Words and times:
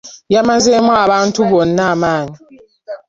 Yamazeemu 0.33 0.91
abantu 1.05 1.39
bonna 1.49 1.83
amaanyi. 1.93 2.37